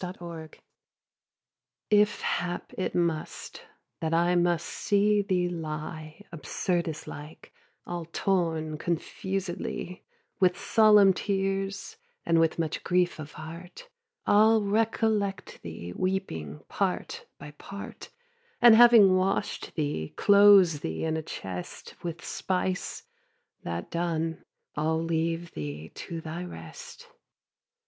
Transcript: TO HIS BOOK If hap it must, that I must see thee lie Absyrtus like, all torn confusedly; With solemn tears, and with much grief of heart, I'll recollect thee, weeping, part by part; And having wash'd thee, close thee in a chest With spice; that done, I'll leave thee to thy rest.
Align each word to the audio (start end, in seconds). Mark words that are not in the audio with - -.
TO 0.01 0.07
HIS 0.07 0.17
BOOK 0.17 0.61
If 1.91 2.21
hap 2.21 2.73
it 2.75 2.95
must, 2.95 3.61
that 3.99 4.15
I 4.15 4.33
must 4.35 4.65
see 4.65 5.21
thee 5.21 5.47
lie 5.47 6.23
Absyrtus 6.33 7.05
like, 7.05 7.53
all 7.85 8.05
torn 8.05 8.79
confusedly; 8.79 10.03
With 10.39 10.57
solemn 10.59 11.13
tears, 11.13 11.97
and 12.25 12.39
with 12.39 12.57
much 12.57 12.83
grief 12.83 13.19
of 13.19 13.33
heart, 13.33 13.89
I'll 14.25 14.63
recollect 14.63 15.61
thee, 15.61 15.93
weeping, 15.95 16.61
part 16.67 17.27
by 17.37 17.51
part; 17.51 18.09
And 18.59 18.75
having 18.75 19.15
wash'd 19.15 19.75
thee, 19.75 20.15
close 20.15 20.79
thee 20.79 21.03
in 21.05 21.15
a 21.15 21.21
chest 21.21 21.93
With 22.03 22.25
spice; 22.25 23.03
that 23.61 23.91
done, 23.91 24.43
I'll 24.75 25.03
leave 25.03 25.51
thee 25.53 25.89
to 25.93 26.21
thy 26.21 26.43
rest. 26.43 27.07